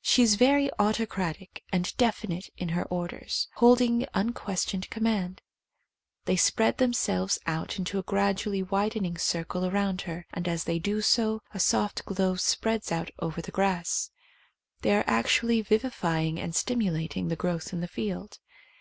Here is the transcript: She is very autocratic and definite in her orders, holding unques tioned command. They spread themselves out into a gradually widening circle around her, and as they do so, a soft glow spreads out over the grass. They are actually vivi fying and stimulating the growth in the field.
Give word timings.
She 0.00 0.22
is 0.22 0.36
very 0.36 0.70
autocratic 0.78 1.64
and 1.72 1.96
definite 1.96 2.48
in 2.56 2.68
her 2.68 2.84
orders, 2.84 3.48
holding 3.56 4.06
unques 4.14 4.62
tioned 4.66 4.88
command. 4.88 5.42
They 6.26 6.36
spread 6.36 6.78
themselves 6.78 7.40
out 7.44 7.76
into 7.76 7.98
a 7.98 8.04
gradually 8.04 8.62
widening 8.62 9.18
circle 9.18 9.64
around 9.66 10.02
her, 10.02 10.26
and 10.32 10.46
as 10.46 10.62
they 10.62 10.78
do 10.78 11.00
so, 11.00 11.42
a 11.52 11.58
soft 11.58 12.04
glow 12.04 12.36
spreads 12.36 12.92
out 12.92 13.10
over 13.18 13.42
the 13.42 13.50
grass. 13.50 14.12
They 14.82 14.94
are 14.94 15.02
actually 15.08 15.60
vivi 15.60 15.90
fying 15.90 16.38
and 16.38 16.54
stimulating 16.54 17.26
the 17.26 17.34
growth 17.34 17.72
in 17.72 17.80
the 17.80 17.88
field. 17.88 18.38